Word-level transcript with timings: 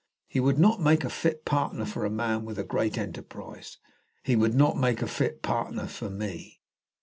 He 0.27 0.39
would 0.39 0.57
not 0.57 0.81
make 0.81 1.03
a 1.03 1.11
fit 1.11 1.45
partner 1.45 1.85
for 1.85 2.05
a 2.05 2.09
man 2.09 2.43
with 2.43 2.57
a 2.57 2.63
great 2.63 2.97
enterprise. 2.97 3.77
He 4.23 4.35
would 4.35 4.55
not 4.55 4.75
make 4.75 5.03
a 5.03 5.07
fit 5.07 5.43
partner 5.43 5.85
for 5.85 6.09
me." 6.09 6.59